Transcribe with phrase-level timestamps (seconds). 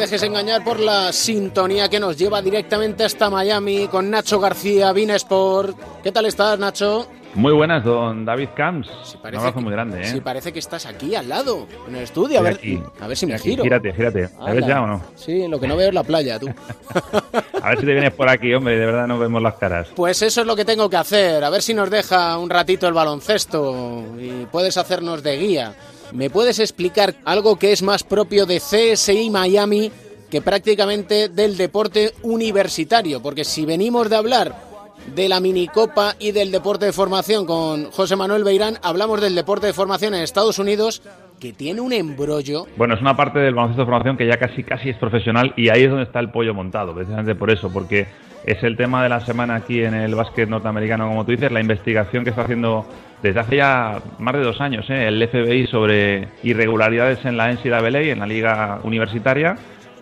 [0.00, 5.76] dejes engañar por la sintonía que nos lleva directamente hasta Miami con Nacho García, Sport.
[6.02, 7.06] ¿Qué tal estás, Nacho?
[7.34, 8.88] Muy buenas, don David Camps.
[9.22, 10.06] Un abrazo muy grande, ¿eh?
[10.06, 12.38] Sí, parece que estás aquí al lado, en el estudio.
[12.38, 12.58] A ver,
[12.98, 13.62] a ver si me giro.
[13.62, 14.30] Gírate, gírate.
[14.40, 15.02] ¿A ves ya o no?
[15.16, 16.48] Sí, lo que no veo es la playa, tú.
[17.62, 19.88] a ver si te vienes por aquí, hombre, de verdad no vemos las caras.
[19.94, 21.44] Pues eso es lo que tengo que hacer.
[21.44, 25.74] A ver si nos deja un ratito el baloncesto y puedes hacernos de guía.
[26.12, 29.90] ¿Me puedes explicar algo que es más propio de CSI Miami
[30.30, 33.22] que prácticamente del deporte universitario?
[33.22, 34.70] Porque si venimos de hablar
[35.14, 38.76] de la minicopa y del deporte de formación con José Manuel Beirán.
[38.82, 41.02] Hablamos del deporte de formación en Estados Unidos
[41.40, 42.66] que tiene un embrollo.
[42.76, 45.70] Bueno, es una parte del baloncesto de formación que ya casi casi es profesional y
[45.70, 48.06] ahí es donde está el pollo montado, precisamente por eso, porque
[48.44, 51.60] es el tema de la semana aquí en el básquet norteamericano, como tú dices, la
[51.60, 52.86] investigación que está haciendo
[53.22, 55.06] desde hace ya más de dos años ¿eh?
[55.06, 59.56] el FBI sobre irregularidades en la NCAA, en la liga universitaria.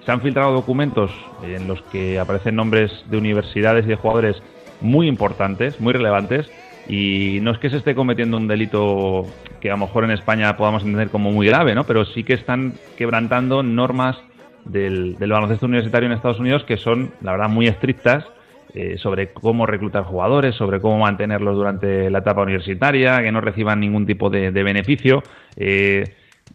[0.04, 1.10] Se han filtrado documentos
[1.42, 4.36] en los que aparecen nombres de universidades y de jugadores
[4.80, 6.50] muy importantes, muy relevantes,
[6.88, 9.26] y no es que se esté cometiendo un delito
[9.60, 11.84] que a lo mejor en España podamos entender como muy grave, ¿no?
[11.84, 14.16] Pero sí que están quebrantando normas
[14.68, 18.24] del, baloncesto universitario en Estados Unidos que son, la verdad, muy estrictas
[18.74, 23.80] eh, sobre cómo reclutar jugadores, sobre cómo mantenerlos durante la etapa universitaria, que no reciban
[23.80, 25.22] ningún tipo de, beneficio.
[25.56, 26.04] Eh,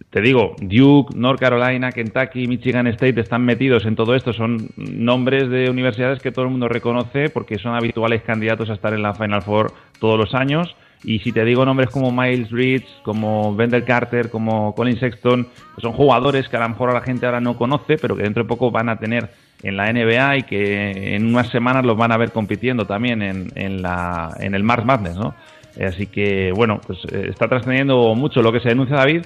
[0.09, 4.33] te digo, Duke, North Carolina, Kentucky, Michigan State están metidos en todo esto.
[4.33, 8.93] Son nombres de universidades que todo el mundo reconoce porque son habituales candidatos a estar
[8.93, 10.75] en la Final Four todos los años.
[11.03, 15.47] Y si te digo nombres como Miles Reed, como Wendell Carter, como Colin Sexton,
[15.79, 18.47] son jugadores que a lo mejor la gente ahora no conoce, pero que dentro de
[18.47, 19.29] poco van a tener
[19.61, 23.51] en la NBA y que en unas semanas los van a ver compitiendo también en,
[23.55, 25.35] en, la, en el Mars Madness, ¿no?
[25.85, 29.23] Así que, bueno, pues eh, está trascendiendo mucho lo que se denuncia David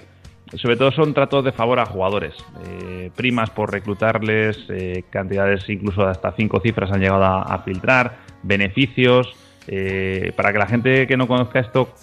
[0.56, 2.34] sobre todo son tratos de favor a jugadores.
[2.66, 8.18] Eh, primas por reclutarles, eh, cantidades incluso de hasta cinco cifras han llegado a, filtrar,
[8.44, 9.28] beneficios.
[9.68, 11.94] Eh, para que la gente que no conozca esto,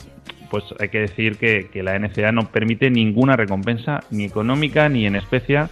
[0.50, 5.16] pues hay que decir que, la NCA no permite ninguna recompensa, ni económica ni en
[5.16, 5.70] especia,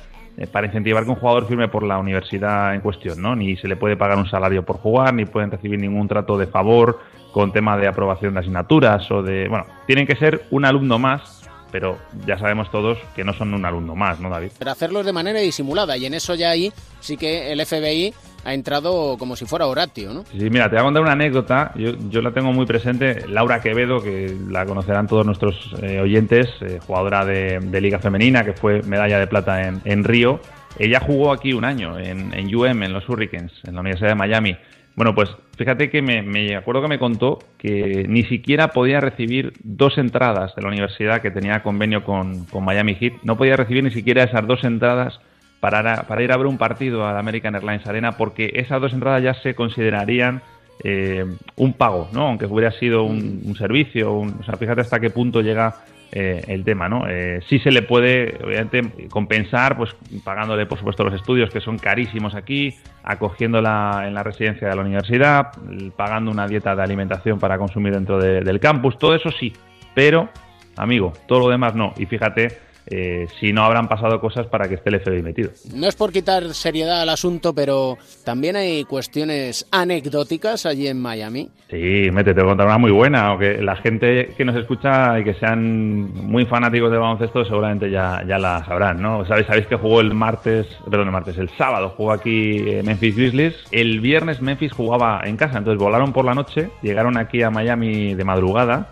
[0.51, 3.37] para incentivar que un jugador firme por la universidad en cuestión, ¿no?
[3.37, 6.47] Ni se le puede pagar un salario por jugar, ni pueden recibir ningún trato de
[6.47, 7.01] favor
[7.33, 9.47] con tema de aprobación de asignaturas o de...
[9.49, 11.43] Bueno, tienen que ser un alumno más
[11.73, 14.53] pero ya sabemos todos que no son un alumno más, ¿no, David?
[14.59, 16.71] Pero hacerlo de manera disimulada, y en eso ya ahí
[17.01, 18.13] sí que el FBI
[18.45, 20.25] ha entrado como si fuera Horatio, ¿no?
[20.25, 24.03] Sí, mira, te voy a contar una anécdota, yo, la tengo muy presente, Laura Quevedo,
[24.03, 29.19] que la conocerán todos nuestros eh, oyentes, eh, jugadora de, Liga Femenina, que fue medalla
[29.19, 30.41] de plata en, Río,
[30.79, 34.15] ella jugó aquí un año en, en UM, en los Hurricanes, en la Universidad de
[34.15, 34.57] Miami.
[34.95, 39.97] Bueno, pues fíjate que me, acuerdo que me contó que ni siquiera podía recibir dos
[39.97, 43.15] entradas de la universidad que tenía convenio con, Miami Heat.
[43.23, 45.19] No podía recibir ni siquiera esas dos entradas
[45.63, 48.93] para, para, ir a ver un partido a la American Airlines Arena porque esas dos
[48.93, 50.43] entradas ya se considerarían
[50.83, 51.25] eh,
[51.55, 52.27] un pago, ¿no?
[52.27, 54.13] Aunque hubiera sido un, servicio.
[54.13, 55.77] o sea, fíjate hasta qué punto llega
[56.11, 57.09] eh, el tema, ¿no?
[57.09, 61.79] Eh, sí se le puede, obviamente, compensar, pues pagándole, por supuesto, los estudios que son
[61.79, 62.75] carísimos aquí,
[63.05, 65.53] acogiéndola en la residencia de la universidad,
[65.95, 69.53] pagando una dieta de alimentación para consumir dentro del campus, todo eso sí,
[69.95, 70.29] pero,
[70.77, 71.95] amigo, todo lo demás no.
[71.97, 75.51] Y fíjate eh, si no habrán pasado cosas para que esté el FBI metido.
[75.75, 81.49] No es por quitar seriedad al asunto, pero también hay cuestiones anecdóticas allí en Miami.
[81.71, 85.19] Sí, mete, te voy a contar una muy buena, aunque la gente que nos escucha
[85.19, 89.25] y que sean muy fanáticos de baloncesto seguramente ya, ya la sabrán, ¿no?
[89.25, 93.17] ¿Sabéis, sabéis que jugó el martes, perdón, el martes, el sábado jugó aquí eh, Memphis
[93.17, 97.51] Grizzlies, el viernes Memphis jugaba en casa, entonces volaron por la noche, llegaron aquí a
[97.51, 98.91] Miami de madrugada,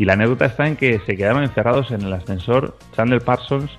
[0.00, 3.70] y la anécdota está en que se quedaron encerrados en el ascensor Chandler Parsons,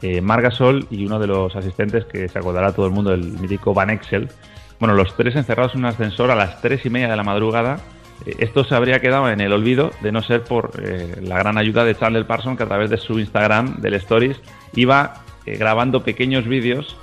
[0.00, 3.74] eh, Margasol y uno de los asistentes que se acordará todo el mundo, el mítico
[3.74, 4.30] Van Excel.
[4.78, 7.78] Bueno, los tres encerrados en un ascensor a las tres y media de la madrugada.
[8.24, 11.58] Eh, esto se habría quedado en el olvido de no ser por eh, la gran
[11.58, 14.40] ayuda de Chandler Parsons que a través de su Instagram, del Stories,
[14.74, 16.96] iba eh, grabando pequeños vídeos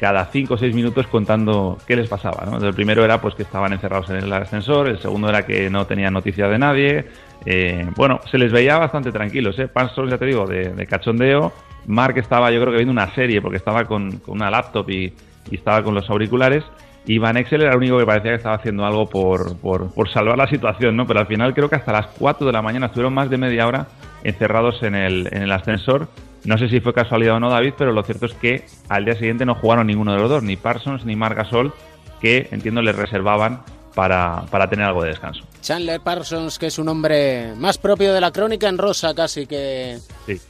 [0.00, 2.46] cada cinco o seis minutos contando qué les pasaba.
[2.46, 2.56] ¿no?
[2.56, 5.86] El primero era pues que estaban encerrados en el ascensor, el segundo era que no
[5.86, 7.04] tenían noticia de nadie.
[7.44, 9.68] Eh, bueno, se les veía bastante tranquilos, ¿eh?
[9.68, 11.52] Parsons, ya te digo, de, cachondeo.
[11.86, 15.12] Mark estaba, yo creo que viendo una serie porque estaba con, una laptop y,
[15.50, 16.64] estaba con los auriculares.
[17.04, 20.38] Y Van Excel era el único que parecía que estaba haciendo algo por, por, salvar
[20.38, 21.06] la situación, ¿no?
[21.06, 23.66] Pero al final creo que hasta las 4 de la mañana estuvieron más de media
[23.66, 23.86] hora
[24.24, 26.08] encerrados en el, en el ascensor
[26.44, 29.14] no sé si fue casualidad o no, David, pero lo cierto es que al día
[29.14, 31.72] siguiente no jugaron ninguno de los dos, ni Parsons ni Margasol,
[32.20, 33.62] que entiendo les reservaban
[33.94, 35.44] para, tener algo de descanso.
[35.60, 39.98] Chandler Parsons, que es un hombre más propio de la crónica en rosa casi que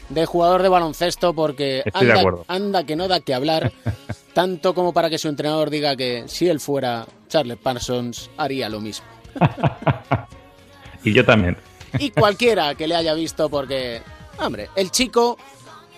[0.08, 3.72] de jugador de baloncesto, porque anda, anda, que no da que hablar.
[4.32, 8.80] tanto como para que su entrenador diga que si él fuera Charles Parsons haría lo
[8.80, 9.06] mismo.
[11.04, 11.56] y yo también.
[11.98, 14.02] y cualquiera que le haya visto porque,
[14.38, 15.38] hombre, el chico,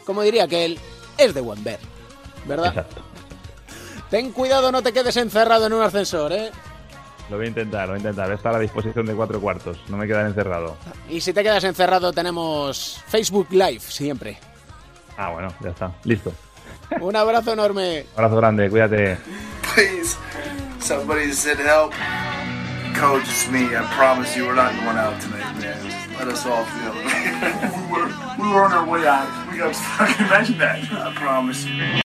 [0.04, 0.80] como diría que él,
[1.18, 1.78] es de buen ver,
[2.46, 2.68] ¿verdad?
[2.68, 3.02] Exacto.
[4.10, 6.50] Ten cuidado, no te quedes encerrado en un ascensor, ¿eh?
[7.30, 8.30] Lo voy a intentar, lo voy a intentar.
[8.30, 9.78] Está a la disposición de cuatro cuartos.
[9.88, 10.76] No me quedaré encerrado.
[11.08, 14.38] Y si te quedas encerrado, tenemos Facebook Live siempre.
[15.16, 15.92] Ah, bueno, ya está.
[16.04, 16.32] Listo.
[17.00, 18.04] Un abrazo enorme.
[18.12, 19.16] Un abrazo grande, cuídate.
[19.74, 20.16] Please,
[20.80, 21.92] somebody send help.
[22.94, 23.64] Coach, it's me.
[23.74, 26.02] I promise you we're not going out tonight, man.
[26.18, 27.06] Let us all feel it.
[27.90, 28.08] we, were,
[28.38, 29.41] we were on our way out.
[29.52, 30.90] We got fucking imagine that.
[30.90, 31.74] I promise you.